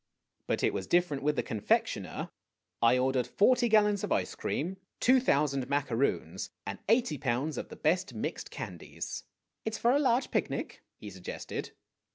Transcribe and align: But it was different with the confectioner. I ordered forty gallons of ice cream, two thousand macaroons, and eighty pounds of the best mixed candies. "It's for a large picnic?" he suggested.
But 0.47 0.63
it 0.63 0.73
was 0.73 0.87
different 0.87 1.21
with 1.21 1.35
the 1.35 1.43
confectioner. 1.43 2.31
I 2.81 2.97
ordered 2.97 3.27
forty 3.27 3.69
gallons 3.69 4.03
of 4.03 4.11
ice 4.11 4.33
cream, 4.33 4.77
two 4.99 5.19
thousand 5.19 5.69
macaroons, 5.69 6.49
and 6.65 6.79
eighty 6.89 7.19
pounds 7.19 7.55
of 7.55 7.69
the 7.69 7.75
best 7.75 8.15
mixed 8.15 8.49
candies. 8.49 9.25
"It's 9.63 9.77
for 9.77 9.91
a 9.91 9.99
large 9.99 10.31
picnic?" 10.31 10.81
he 11.01 11.11
suggested. 11.11 11.73